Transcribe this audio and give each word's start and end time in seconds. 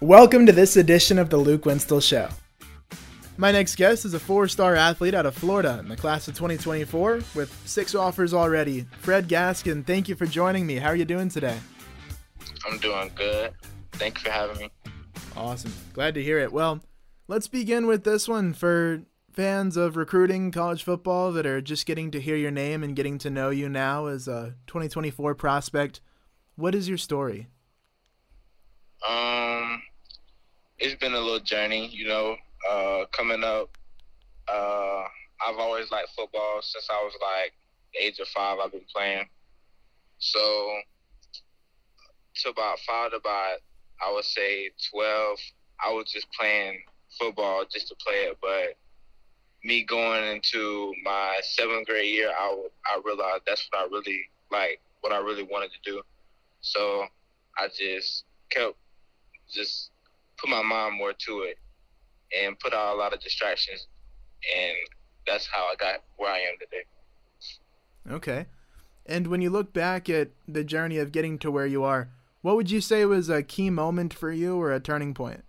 Welcome 0.00 0.46
to 0.46 0.52
this 0.52 0.78
edition 0.78 1.18
of 1.18 1.28
the 1.28 1.36
Luke 1.36 1.66
Winstel 1.66 2.00
Show. 2.00 2.30
My 3.36 3.52
next 3.52 3.76
guest 3.76 4.06
is 4.06 4.14
a 4.14 4.18
four 4.18 4.48
star 4.48 4.74
athlete 4.74 5.12
out 5.12 5.26
of 5.26 5.34
Florida 5.34 5.76
in 5.78 5.88
the 5.88 5.96
class 5.96 6.26
of 6.26 6.34
2024 6.34 7.20
with 7.34 7.62
six 7.66 7.94
offers 7.94 8.32
already. 8.32 8.86
Fred 9.00 9.28
Gaskin, 9.28 9.84
thank 9.84 10.08
you 10.08 10.14
for 10.14 10.24
joining 10.24 10.66
me. 10.66 10.76
How 10.76 10.88
are 10.88 10.96
you 10.96 11.04
doing 11.04 11.28
today? 11.28 11.58
I'm 12.66 12.78
doing 12.78 13.10
good. 13.14 13.52
Thank 13.92 14.16
you 14.16 14.24
for 14.24 14.30
having 14.30 14.56
me. 14.56 14.70
Awesome. 15.36 15.74
Glad 15.92 16.14
to 16.14 16.22
hear 16.22 16.38
it. 16.38 16.50
Well, 16.50 16.80
let's 17.28 17.46
begin 17.46 17.86
with 17.86 18.04
this 18.04 18.26
one 18.26 18.54
for 18.54 19.02
fans 19.30 19.76
of 19.76 19.96
recruiting 19.96 20.50
college 20.50 20.82
football 20.82 21.30
that 21.32 21.44
are 21.44 21.60
just 21.60 21.84
getting 21.84 22.10
to 22.12 22.20
hear 22.22 22.36
your 22.36 22.50
name 22.50 22.82
and 22.82 22.96
getting 22.96 23.18
to 23.18 23.28
know 23.28 23.50
you 23.50 23.68
now 23.68 24.06
as 24.06 24.26
a 24.28 24.54
2024 24.66 25.34
prospect. 25.34 26.00
What 26.56 26.74
is 26.74 26.88
your 26.88 26.96
story? 26.96 27.48
Um, 29.06 29.82
it's 30.80 30.98
been 30.98 31.12
a 31.12 31.20
little 31.20 31.40
journey, 31.40 31.88
you 31.92 32.08
know. 32.08 32.36
Uh, 32.68 33.04
coming 33.12 33.44
up, 33.44 33.70
uh, 34.48 35.02
I've 35.46 35.58
always 35.58 35.90
liked 35.90 36.10
football 36.16 36.60
since 36.62 36.88
I 36.90 37.02
was 37.04 37.12
like 37.20 37.52
the 37.94 38.04
age 38.04 38.18
of 38.18 38.28
five. 38.28 38.58
I've 38.58 38.72
been 38.72 38.80
playing. 38.92 39.26
So, 40.18 40.78
to 42.36 42.48
about 42.50 42.78
five 42.86 43.10
to 43.10 43.18
about 43.18 43.58
I 44.06 44.12
would 44.12 44.24
say 44.24 44.70
twelve, 44.90 45.38
I 45.84 45.92
was 45.92 46.10
just 46.10 46.26
playing 46.32 46.82
football 47.18 47.64
just 47.70 47.88
to 47.88 47.94
play 47.96 48.28
it. 48.28 48.38
But 48.40 48.76
me 49.64 49.84
going 49.84 50.24
into 50.36 50.94
my 51.04 51.38
seventh 51.42 51.86
grade 51.86 52.12
year, 52.14 52.30
I 52.30 52.66
I 52.86 53.00
realized 53.04 53.42
that's 53.46 53.68
what 53.70 53.82
I 53.82 53.84
really 53.84 54.20
like, 54.50 54.80
what 55.02 55.12
I 55.12 55.18
really 55.18 55.44
wanted 55.44 55.70
to 55.72 55.90
do. 55.90 56.02
So 56.62 57.06
I 57.58 57.68
just 57.68 58.24
kept 58.50 58.76
just 59.50 59.90
put 60.40 60.50
my 60.50 60.62
mind 60.62 60.96
more 60.96 61.12
to 61.12 61.40
it 61.42 61.58
and 62.38 62.58
put 62.58 62.72
out 62.72 62.94
a 62.94 62.98
lot 62.98 63.12
of 63.12 63.20
distractions 63.20 63.86
and 64.56 64.76
that's 65.26 65.46
how 65.46 65.62
I 65.64 65.74
got 65.78 66.00
where 66.16 66.30
I 66.30 66.38
am 66.38 66.54
today. 66.58 66.84
Okay. 68.10 68.46
And 69.06 69.26
when 69.26 69.40
you 69.40 69.50
look 69.50 69.72
back 69.72 70.08
at 70.08 70.30
the 70.46 70.64
journey 70.64 70.98
of 70.98 71.12
getting 71.12 71.38
to 71.40 71.50
where 71.50 71.66
you 71.66 71.82
are, 71.84 72.10
what 72.42 72.56
would 72.56 72.70
you 72.70 72.80
say 72.80 73.04
was 73.04 73.28
a 73.28 73.42
key 73.42 73.70
moment 73.70 74.14
for 74.14 74.32
you 74.32 74.56
or 74.56 74.72
a 74.72 74.80
turning 74.80 75.14
point? 75.14 75.44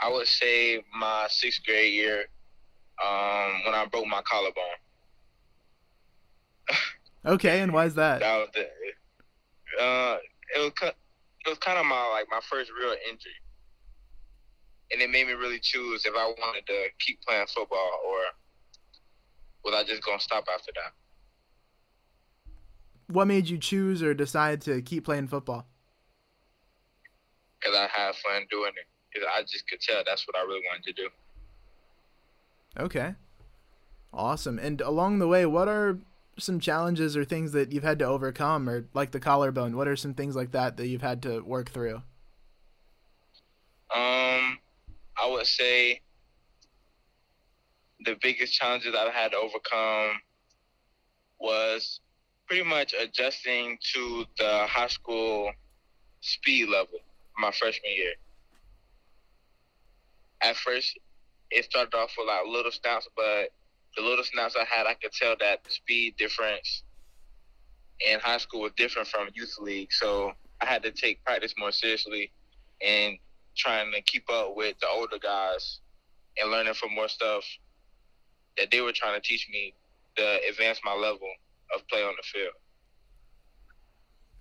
I 0.00 0.10
would 0.10 0.26
say 0.26 0.82
my 0.96 1.26
sixth 1.28 1.64
grade 1.64 1.92
year, 1.92 2.24
um, 3.02 3.64
when 3.64 3.74
I 3.74 3.86
broke 3.90 4.06
my 4.06 4.22
collarbone. 4.22 4.64
okay, 7.26 7.60
and 7.60 7.72
why 7.72 7.86
is 7.86 7.94
that? 7.94 8.20
that 8.20 8.38
was 8.38 8.48
the, 8.54 9.82
uh, 9.82 10.18
it 10.56 10.58
was 10.58 10.72
it 11.44 11.48
was 11.48 11.58
kind 11.58 11.78
of 11.78 11.86
my 11.86 12.08
like 12.08 12.26
my 12.30 12.40
first 12.50 12.70
real 12.78 12.94
injury, 13.08 13.32
and 14.92 15.02
it 15.02 15.10
made 15.10 15.26
me 15.26 15.34
really 15.34 15.60
choose 15.60 16.04
if 16.06 16.14
I 16.16 16.26
wanted 16.26 16.66
to 16.66 16.86
keep 16.98 17.20
playing 17.22 17.46
football 17.46 18.00
or 18.06 18.18
was 19.64 19.74
I 19.74 19.84
just 19.84 20.02
gonna 20.04 20.20
stop 20.20 20.44
after 20.52 20.72
that. 20.74 20.92
What 23.06 23.26
made 23.26 23.48
you 23.48 23.58
choose 23.58 24.02
or 24.02 24.14
decide 24.14 24.60
to 24.62 24.80
keep 24.82 25.04
playing 25.04 25.28
football? 25.28 25.66
Because 27.60 27.76
I 27.76 27.88
had 27.88 28.14
fun 28.16 28.46
doing 28.50 28.72
it. 28.76 28.86
Cause 29.14 29.24
I 29.32 29.42
just 29.42 29.68
could 29.68 29.80
tell 29.80 30.02
that's 30.04 30.26
what 30.26 30.36
I 30.36 30.42
really 30.42 30.62
wanted 30.68 30.84
to 30.86 30.92
do. 30.92 31.08
Okay. 32.78 33.14
Awesome. 34.12 34.58
And 34.58 34.80
along 34.80 35.20
the 35.20 35.28
way, 35.28 35.46
what 35.46 35.68
are 35.68 35.98
some 36.38 36.60
challenges 36.60 37.16
or 37.16 37.24
things 37.24 37.52
that 37.52 37.72
you've 37.72 37.84
had 37.84 37.98
to 38.00 38.06
overcome, 38.06 38.68
or 38.68 38.86
like 38.94 39.12
the 39.12 39.20
collarbone? 39.20 39.76
What 39.76 39.88
are 39.88 39.96
some 39.96 40.14
things 40.14 40.36
like 40.36 40.52
that 40.52 40.76
that 40.76 40.86
you've 40.86 41.02
had 41.02 41.22
to 41.22 41.40
work 41.40 41.70
through? 41.70 42.02
Um, 43.94 44.58
I 45.16 45.28
would 45.28 45.46
say 45.46 46.00
the 48.04 48.16
biggest 48.20 48.54
challenges 48.54 48.94
I've 48.98 49.12
had 49.12 49.32
to 49.32 49.38
overcome 49.38 50.20
was 51.38 52.00
pretty 52.46 52.64
much 52.64 52.94
adjusting 52.98 53.78
to 53.94 54.24
the 54.38 54.66
high 54.66 54.88
school 54.88 55.50
speed 56.20 56.68
level 56.68 56.98
my 57.38 57.50
freshman 57.50 57.92
year. 57.96 58.14
At 60.42 60.56
first, 60.56 60.98
it 61.50 61.64
started 61.64 61.94
off 61.94 62.10
with 62.18 62.26
like 62.26 62.46
little 62.46 62.72
snaps, 62.72 63.08
but 63.16 63.50
the 63.96 64.02
little 64.02 64.24
snaps 64.24 64.56
I 64.56 64.64
had, 64.64 64.86
I 64.86 64.94
could 64.94 65.12
tell 65.12 65.36
that 65.40 65.64
the 65.64 65.70
speed 65.70 66.16
difference 66.16 66.82
in 68.06 68.18
high 68.20 68.38
school 68.38 68.62
was 68.62 68.72
different 68.76 69.08
from 69.08 69.28
youth 69.34 69.56
league. 69.60 69.92
So 69.92 70.32
I 70.60 70.66
had 70.66 70.82
to 70.82 70.90
take 70.90 71.24
practice 71.24 71.54
more 71.58 71.72
seriously 71.72 72.32
and 72.84 73.18
trying 73.56 73.92
to 73.92 74.02
keep 74.02 74.24
up 74.30 74.56
with 74.56 74.78
the 74.80 74.88
older 74.88 75.18
guys 75.22 75.80
and 76.38 76.50
learning 76.50 76.74
from 76.74 76.94
more 76.94 77.08
stuff 77.08 77.44
that 78.58 78.70
they 78.70 78.80
were 78.80 78.92
trying 78.92 79.20
to 79.20 79.26
teach 79.26 79.48
me 79.52 79.74
to 80.16 80.38
advance 80.48 80.80
my 80.84 80.94
level 80.94 81.28
of 81.74 81.86
play 81.88 82.02
on 82.02 82.14
the 82.16 82.22
field. 82.22 82.54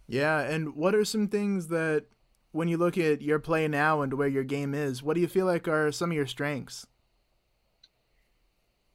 Yeah, 0.07 0.41
and 0.41 0.75
what 0.75 0.93
are 0.95 1.05
some 1.05 1.27
things 1.27 1.67
that 1.69 2.05
when 2.51 2.67
you 2.67 2.77
look 2.77 2.97
at 2.97 3.21
your 3.21 3.39
play 3.39 3.67
now 3.67 4.01
and 4.01 4.13
where 4.13 4.27
your 4.27 4.43
game 4.43 4.73
is, 4.73 5.01
what 5.01 5.15
do 5.15 5.21
you 5.21 5.27
feel 5.27 5.45
like 5.45 5.67
are 5.67 5.91
some 5.91 6.11
of 6.11 6.15
your 6.15 6.27
strengths? 6.27 6.85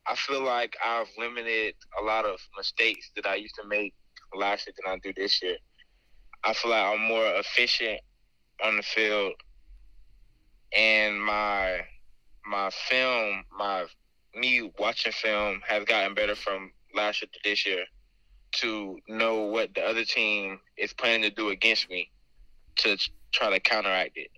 I 0.08 0.14
feel 0.14 0.42
like 0.42 0.76
I've 0.84 1.08
limited 1.18 1.74
a 2.00 2.02
lot 2.02 2.24
of 2.24 2.40
mistakes 2.56 3.10
that 3.16 3.26
I 3.26 3.34
used 3.34 3.54
to 3.56 3.68
make 3.68 3.94
last 4.34 4.66
year 4.66 4.74
than 4.82 4.92
I 4.92 4.98
do 4.98 5.12
this 5.14 5.42
year. 5.42 5.56
I 6.44 6.52
feel 6.54 6.70
like 6.70 6.82
I'm 6.82 7.02
more 7.06 7.26
efficient 7.26 8.00
on 8.64 8.76
the 8.76 8.82
field, 8.82 9.34
and 10.76 11.22
my 11.22 11.80
my 12.46 12.70
film, 12.70 13.44
my 13.56 13.86
me 14.34 14.70
watching 14.78 15.12
film 15.12 15.60
has 15.66 15.84
gotten 15.84 16.14
better 16.14 16.34
from 16.34 16.72
last 16.94 17.20
year 17.20 17.28
to 17.32 17.40
this 17.44 17.66
year 17.66 17.84
to 18.50 18.98
know 19.08 19.42
what 19.42 19.74
the 19.74 19.82
other 19.82 20.04
team 20.04 20.58
is 20.76 20.92
planning 20.94 21.22
to 21.22 21.30
do 21.30 21.50
against 21.50 21.90
me 21.90 22.10
to 22.76 22.96
try 23.32 23.50
to 23.50 23.60
counteract 23.60 24.16
it 24.16 24.30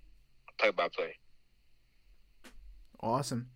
play 0.58 0.70
by 0.70 0.88
play. 0.88 1.16
Awesome. 3.00 3.48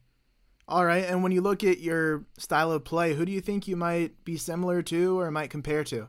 All 0.67 0.85
right, 0.85 1.05
and 1.05 1.23
when 1.23 1.33
you 1.33 1.43
look 1.43 1.63
at 1.63 1.81
your 1.81 2.25
style 2.39 2.73
of 2.73 2.85
play, 2.85 3.15
who 3.15 3.27
do 3.27 3.33
you 3.33 3.43
think 3.43 3.69
you 3.69 3.77
might 3.77 4.25
be 4.25 4.39
similar 4.39 4.83
to 4.83 5.21
or 5.21 5.31
might 5.31 5.51
compare 5.51 5.85
to? 5.85 6.09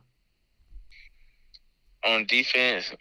On 2.05 2.25
defense, 2.25 2.93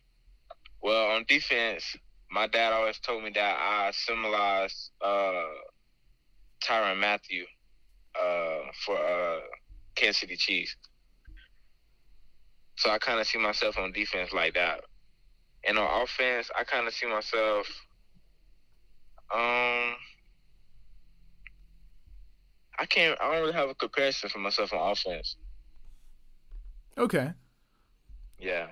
well, 0.83 1.11
on 1.13 1.25
defense, 1.29 1.97
my 2.31 2.49
dad 2.49 2.73
always 2.73 2.99
told 2.99 3.23
me 3.23 3.31
that 3.35 3.57
I 3.61 3.93
symbolize 3.93 4.91
uh, 5.01 5.45
Tyrann 6.65 6.99
Mathieu 6.99 7.45
uh, 8.21 8.71
for 8.85 8.97
uh, 8.97 9.41
Kansas 9.95 10.21
City 10.21 10.37
Chiefs. 10.37 10.75
So 12.77 12.91
I 12.91 12.99
kind 12.99 13.21
of 13.21 13.27
see 13.27 13.39
myself 13.39 13.79
on 13.79 13.93
defense 13.93 14.33
like 14.33 14.55
that. 14.55 14.81
And 15.67 15.79
on 15.79 16.03
offense, 16.03 16.51
I 16.59 16.65
kind 16.65 16.89
of 16.89 16.95
see 16.95 17.07
myself. 17.07 17.69
Um, 19.33 19.74
I 22.85 22.87
can't. 22.87 23.19
I 23.19 23.33
don't 23.33 23.41
really 23.41 23.55
have 23.55 23.71
a 23.71 23.75
comparison 23.75 24.29
for 24.29 24.41
myself 24.41 24.75
on 24.75 24.91
offense. 24.93 25.37
Okay. 26.99 27.33
Yeah. 28.39 28.67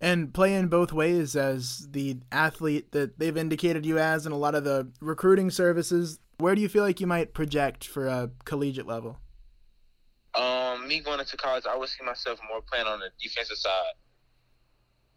And 0.00 0.34
playing 0.34 0.66
both 0.66 0.92
ways 0.92 1.36
as 1.36 1.86
the 1.92 2.18
athlete 2.32 2.90
that 2.90 3.20
they've 3.20 3.36
indicated 3.36 3.86
you 3.86 4.00
as 4.00 4.26
in 4.26 4.32
a 4.32 4.36
lot 4.36 4.56
of 4.56 4.64
the 4.64 4.90
recruiting 5.00 5.48
services, 5.50 6.18
where 6.38 6.56
do 6.56 6.60
you 6.60 6.68
feel 6.68 6.82
like 6.82 7.00
you 7.00 7.06
might 7.06 7.34
project 7.34 7.86
for 7.86 8.08
a 8.08 8.32
collegiate 8.46 8.88
level? 8.88 9.20
Um, 10.34 10.88
me 10.88 10.98
going 10.98 11.20
into 11.20 11.36
college, 11.36 11.66
I 11.70 11.76
would 11.76 11.88
see 11.88 12.04
myself 12.04 12.40
more 12.50 12.62
playing 12.62 12.88
on 12.88 12.98
the 12.98 13.10
defensive 13.22 13.58
side 13.58 13.94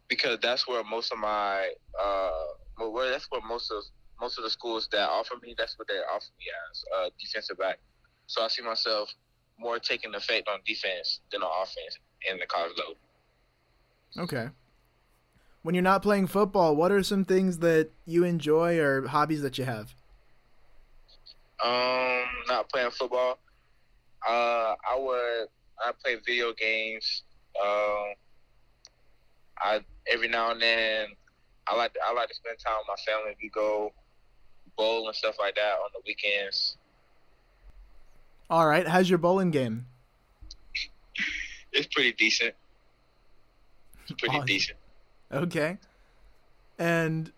because 0.06 0.38
that's 0.40 0.68
where 0.68 0.84
most 0.84 1.10
of 1.10 1.18
my 1.18 1.72
uh, 2.00 2.86
where 2.92 3.10
that's 3.10 3.26
where 3.32 3.40
most 3.40 3.72
of 3.72 3.82
most 4.20 4.38
of 4.38 4.44
the 4.44 4.50
schools 4.50 4.88
that 4.92 5.08
offer 5.08 5.34
me, 5.42 5.56
that's 5.58 5.76
what 5.76 5.88
they 5.88 5.94
offer 5.94 6.30
me 6.38 6.46
as 6.70 6.84
uh, 6.96 7.10
defensive 7.20 7.58
back. 7.58 7.80
So 8.28 8.42
I 8.42 8.48
see 8.48 8.62
myself 8.62 9.12
more 9.58 9.78
taking 9.78 10.14
effect 10.14 10.48
on 10.48 10.60
defense 10.64 11.20
than 11.32 11.42
on 11.42 11.50
offense 11.62 11.98
in 12.30 12.38
the 12.38 12.46
college 12.46 12.72
level. 12.78 12.94
Okay. 14.16 14.50
When 15.62 15.74
you're 15.74 15.82
not 15.82 16.02
playing 16.02 16.28
football, 16.28 16.76
what 16.76 16.92
are 16.92 17.02
some 17.02 17.24
things 17.24 17.58
that 17.58 17.90
you 18.06 18.24
enjoy 18.24 18.78
or 18.78 19.06
hobbies 19.08 19.42
that 19.42 19.58
you 19.58 19.64
have? 19.64 19.94
Um, 21.64 22.24
not 22.46 22.68
playing 22.70 22.90
football. 22.92 23.38
Uh, 24.26 24.74
I 24.88 24.96
would. 24.96 25.48
I 25.84 25.92
play 26.02 26.16
video 26.26 26.52
games. 26.52 27.22
Um, 27.60 28.14
I 29.58 29.80
every 30.12 30.28
now 30.28 30.50
and 30.50 30.60
then 30.60 31.08
I 31.66 31.74
like 31.76 31.94
to, 31.94 32.00
I 32.04 32.12
like 32.12 32.28
to 32.28 32.34
spend 32.34 32.58
time 32.58 32.76
with 32.78 32.88
my 32.88 33.12
family. 33.12 33.36
We 33.42 33.48
go 33.48 33.92
bowl 34.76 35.06
and 35.06 35.16
stuff 35.16 35.36
like 35.38 35.56
that 35.56 35.74
on 35.74 35.90
the 35.92 36.00
weekends. 36.06 36.76
All 38.50 38.66
right, 38.66 38.86
how's 38.86 39.08
your 39.10 39.18
bowling 39.18 39.50
game? 39.50 39.86
it's 41.72 41.86
pretty 41.88 42.12
decent. 42.12 42.54
It's 44.04 44.12
pretty 44.12 44.36
awesome. 44.36 44.46
decent. 44.46 44.78
Okay. 45.32 45.76
And 46.78 47.30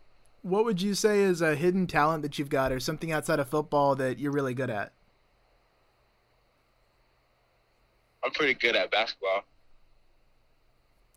What 0.42 0.64
would 0.64 0.80
you 0.80 0.94
say 0.94 1.20
is 1.20 1.42
a 1.42 1.54
hidden 1.56 1.86
talent 1.86 2.22
that 2.22 2.38
you've 2.38 2.48
got, 2.48 2.72
or 2.72 2.80
something 2.80 3.12
outside 3.12 3.40
of 3.40 3.48
football 3.48 3.94
that 3.96 4.18
you're 4.18 4.32
really 4.32 4.54
good 4.54 4.70
at? 4.70 4.92
I'm 8.24 8.30
pretty 8.30 8.54
good 8.54 8.76
at 8.76 8.90
basketball. 8.90 9.44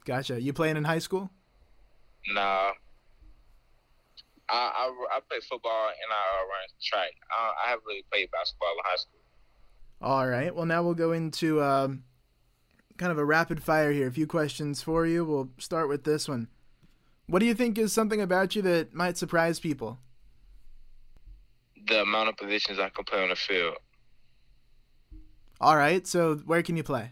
Gotcha. 0.06 0.42
You 0.42 0.52
playing 0.54 0.76
in 0.76 0.84
high 0.84 1.00
school? 1.00 1.30
Nah. 2.34 2.72
I 4.50 4.56
I, 4.56 4.94
I 5.16 5.20
play 5.30 5.40
football 5.50 5.88
and 5.88 6.12
I 6.12 6.24
uh, 6.42 6.44
run 6.44 6.68
track. 6.82 7.12
I, 7.32 7.54
I 7.66 7.70
haven't 7.70 7.86
really 7.88 8.04
played 8.12 8.30
basketball 8.32 8.74
in 8.78 8.84
high 8.84 8.96
school. 8.98 9.20
All 10.04 10.28
right. 10.28 10.54
Well, 10.54 10.66
now 10.66 10.84
we'll 10.84 10.96
go 10.96 11.14
into 11.14 11.64
um, 11.64 12.04
kind 12.98 13.10
of 13.10 13.18
a 13.18 13.24
rapid 13.24 13.64
fire 13.64 13.94
here. 13.94 14.10
A 14.10 14.12
few 14.12 14.28
questions 14.28 14.84
for 14.84 15.08
you. 15.08 15.24
We'll 15.24 15.50
start 15.58 15.88
with 15.88 16.04
this 16.04 16.28
one. 16.28 16.50
What 17.28 17.40
do 17.40 17.46
you 17.46 17.54
think 17.54 17.78
is 17.78 17.94
something 17.94 18.20
about 18.20 18.54
you 18.54 18.62
that 18.64 18.94
might 18.94 19.18
surprise 19.18 19.62
people? 19.62 20.00
The 21.88 22.02
amount 22.02 22.28
of 22.28 22.36
positions 22.36 22.80
I 22.80 22.90
can 22.90 23.06
play 23.06 23.24
on 23.24 23.30
the 23.30 23.38
field. 23.38 23.78
All 25.62 25.78
right. 25.78 26.06
So, 26.06 26.36
where 26.36 26.62
can 26.64 26.76
you 26.76 26.84
play? 26.84 27.12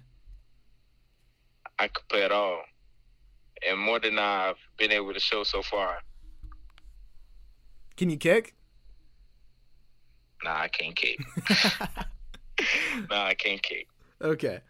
I 1.79 1.87
could 1.87 2.07
play 2.09 2.23
it 2.23 2.31
all, 2.33 2.61
and 3.67 3.79
more 3.79 4.01
than 4.01 4.19
I've 4.19 4.57
been 4.77 4.91
able 4.91 5.13
to 5.13 5.19
show 5.19 5.43
so 5.43 5.61
far. 5.63 5.99
Can 7.95 8.09
you 8.09 8.17
kick? 8.17 8.53
Nah, 10.43 10.59
I 10.59 10.67
can't 10.67 10.95
kick. 10.95 11.19
nah, 13.09 13.25
I 13.25 13.33
can't 13.33 13.61
kick. 13.61 13.87
Okay. 14.21 14.61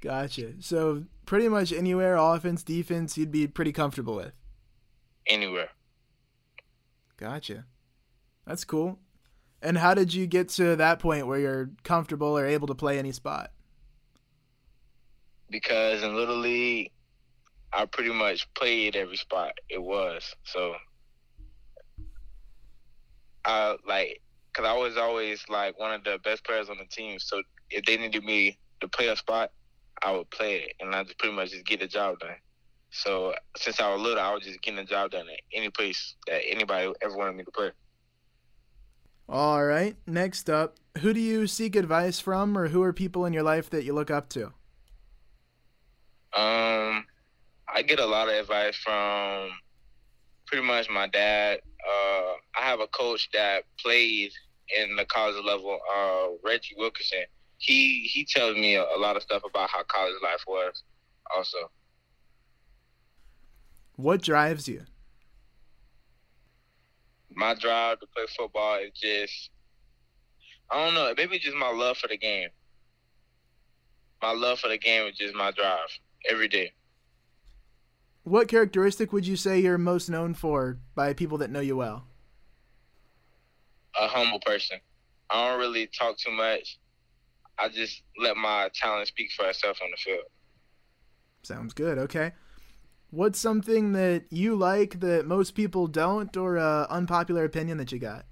Gotcha. 0.00 0.54
So 0.60 1.04
pretty 1.24 1.48
much 1.48 1.72
anywhere, 1.72 2.16
offense, 2.16 2.62
defense, 2.62 3.16
you'd 3.18 3.32
be 3.32 3.46
pretty 3.46 3.72
comfortable 3.72 4.16
with. 4.16 4.32
Anywhere. 5.26 5.70
Gotcha. 7.16 7.64
That's 8.46 8.64
cool. 8.64 8.98
And 9.62 9.78
how 9.78 9.94
did 9.94 10.14
you 10.14 10.26
get 10.26 10.50
to 10.50 10.76
that 10.76 10.98
point 10.98 11.26
where 11.26 11.38
you're 11.38 11.70
comfortable 11.82 12.38
or 12.38 12.46
able 12.46 12.68
to 12.68 12.74
play 12.74 12.98
any 12.98 13.12
spot? 13.12 13.50
Because 15.50 16.02
in 16.02 16.14
Little 16.14 16.38
League, 16.38 16.92
I 17.72 17.86
pretty 17.86 18.12
much 18.12 18.52
played 18.54 18.96
every 18.96 19.16
spot 19.16 19.52
it 19.68 19.82
was. 19.82 20.34
So 20.44 20.74
I 23.44 23.76
like, 23.86 24.22
cause 24.56 24.64
I 24.66 24.74
was 24.74 24.96
always 24.96 25.44
like 25.50 25.78
one 25.78 25.92
of 25.92 26.02
the 26.02 26.18
best 26.24 26.44
players 26.44 26.70
on 26.70 26.78
the 26.78 26.86
team. 26.86 27.18
So 27.18 27.42
if 27.70 27.84
they 27.84 27.98
needed 27.98 28.24
me 28.24 28.58
to 28.80 28.88
play 28.88 29.08
a 29.08 29.16
spot, 29.16 29.50
I 30.02 30.12
would 30.12 30.30
play 30.30 30.56
it, 30.56 30.72
and 30.80 30.94
I 30.94 31.02
just 31.04 31.18
pretty 31.18 31.34
much 31.34 31.50
just 31.50 31.66
get 31.66 31.80
the 31.80 31.86
job 31.86 32.18
done. 32.20 32.36
So 32.90 33.34
since 33.56 33.80
I 33.80 33.92
was 33.92 34.00
little, 34.00 34.22
I 34.22 34.32
was 34.32 34.44
just 34.44 34.62
getting 34.62 34.76
the 34.76 34.84
job 34.84 35.10
done 35.10 35.26
at 35.28 35.40
any 35.52 35.68
place 35.68 36.14
that 36.26 36.40
anybody 36.48 36.90
ever 37.02 37.16
wanted 37.16 37.36
me 37.36 37.44
to 37.44 37.50
play. 37.50 37.70
All 39.28 39.64
right. 39.64 39.96
Next 40.06 40.48
up, 40.48 40.76
who 40.98 41.12
do 41.12 41.20
you 41.20 41.46
seek 41.46 41.76
advice 41.76 42.20
from, 42.20 42.56
or 42.56 42.68
who 42.68 42.82
are 42.82 42.92
people 42.92 43.26
in 43.26 43.32
your 43.32 43.42
life 43.42 43.68
that 43.70 43.84
you 43.84 43.92
look 43.92 44.10
up 44.10 44.28
to? 44.30 44.46
Um, 46.34 47.04
I 47.68 47.82
get 47.86 47.98
a 47.98 48.06
lot 48.06 48.28
of 48.28 48.34
advice 48.34 48.76
from 48.76 49.50
pretty 50.46 50.64
much 50.64 50.88
my 50.88 51.08
dad. 51.08 51.60
Uh, 51.86 52.32
I 52.58 52.62
have 52.62 52.80
a 52.80 52.86
coach 52.88 53.28
that 53.32 53.64
played 53.80 54.30
in 54.76 54.96
the 54.96 55.04
college 55.04 55.42
level, 55.44 55.78
uh, 55.94 56.28
Reggie 56.42 56.74
Wilkerson 56.76 57.24
he 57.58 58.08
he 58.12 58.24
tells 58.24 58.56
me 58.56 58.76
a, 58.76 58.82
a 58.82 58.98
lot 58.98 59.16
of 59.16 59.22
stuff 59.22 59.42
about 59.48 59.70
how 59.70 59.82
college 59.84 60.14
life 60.22 60.42
was. 60.46 60.82
Also, 61.34 61.58
what 63.96 64.22
drives 64.22 64.68
you? 64.68 64.82
My 67.34 67.54
drive 67.54 68.00
to 68.00 68.06
play 68.06 68.24
football 68.36 68.78
is 68.78 68.92
just 68.94 69.50
I 70.70 70.84
don't 70.84 70.94
know, 70.94 71.12
maybe 71.16 71.38
just 71.38 71.56
my 71.56 71.70
love 71.70 71.96
for 71.96 72.08
the 72.08 72.18
game. 72.18 72.48
My 74.22 74.32
love 74.32 74.58
for 74.58 74.68
the 74.68 74.78
game 74.78 75.06
is 75.06 75.16
just 75.16 75.34
my 75.34 75.50
drive 75.52 75.88
every 76.28 76.48
day. 76.48 76.72
What 78.24 78.48
characteristic 78.48 79.12
would 79.12 79.26
you 79.26 79.36
say 79.36 79.60
you're 79.60 79.78
most 79.78 80.08
known 80.08 80.34
for 80.34 80.78
by 80.96 81.12
people 81.12 81.38
that 81.38 81.50
know 81.50 81.60
you 81.60 81.76
well? 81.76 82.06
A 84.00 84.08
humble 84.08 84.40
person. 84.40 84.78
I 85.30 85.48
don't 85.48 85.58
really 85.58 85.88
talk 85.98 86.18
too 86.18 86.32
much. 86.32 86.78
I 87.58 87.68
just 87.68 88.02
let 88.18 88.36
my 88.36 88.70
talent 88.74 89.08
speak 89.08 89.30
for 89.32 89.48
itself 89.48 89.78
on 89.82 89.90
the 89.90 89.96
field. 89.96 90.24
Sounds 91.42 91.72
good. 91.72 91.98
Okay. 91.98 92.32
What's 93.10 93.38
something 93.38 93.92
that 93.92 94.24
you 94.30 94.56
like 94.56 95.00
that 95.00 95.26
most 95.26 95.54
people 95.54 95.86
don't, 95.86 96.36
or 96.36 96.56
a 96.56 96.86
unpopular 96.90 97.44
opinion 97.44 97.78
that 97.78 97.92
you 97.92 97.98
got? 97.98 98.26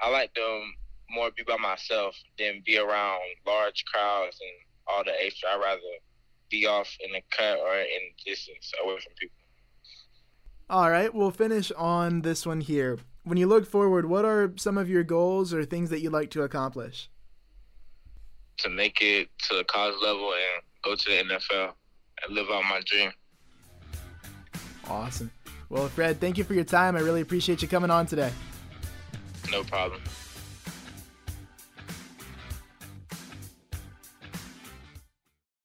I 0.00 0.08
like 0.08 0.32
to 0.34 0.62
more 1.10 1.30
be 1.36 1.42
by 1.42 1.56
myself 1.56 2.16
than 2.38 2.62
be 2.64 2.78
around 2.78 3.20
large 3.46 3.84
crowds 3.84 4.38
and 4.40 4.50
all 4.86 5.04
the 5.04 5.12
extra. 5.24 5.50
I'd 5.50 5.60
rather 5.60 5.80
be 6.50 6.66
off 6.66 6.88
in 7.04 7.12
the 7.12 7.20
cut 7.30 7.58
or 7.58 7.76
in 7.76 8.12
distance 8.24 8.72
away 8.82 8.94
from 8.94 9.12
people. 9.18 9.36
All 10.70 10.90
right, 10.90 11.12
we'll 11.12 11.30
finish 11.30 11.70
on 11.72 12.22
this 12.22 12.46
one 12.46 12.60
here. 12.60 12.98
When 13.26 13.36
you 13.36 13.46
look 13.46 13.66
forward, 13.66 14.06
what 14.06 14.24
are 14.24 14.52
some 14.56 14.78
of 14.78 14.88
your 14.88 15.02
goals 15.02 15.52
or 15.52 15.64
things 15.64 15.90
that 15.90 16.00
you'd 16.00 16.12
like 16.12 16.30
to 16.30 16.42
accomplish? 16.42 17.10
to 18.58 18.70
make 18.70 19.00
it 19.00 19.28
to 19.48 19.56
the 19.56 19.64
college 19.64 19.96
level 20.02 20.32
and 20.32 20.62
go 20.82 20.94
to 20.94 21.04
the 21.04 21.34
NFL 21.34 21.72
and 22.24 22.34
live 22.34 22.46
out 22.50 22.64
my 22.64 22.80
dream. 22.86 23.12
Awesome. 24.88 25.30
Well, 25.68 25.88
Fred, 25.88 26.20
thank 26.20 26.38
you 26.38 26.44
for 26.44 26.54
your 26.54 26.64
time. 26.64 26.96
I 26.96 27.00
really 27.00 27.20
appreciate 27.20 27.60
you 27.60 27.68
coming 27.68 27.90
on 27.90 28.06
today. 28.06 28.32
No 29.50 29.64
problem. 29.64 30.00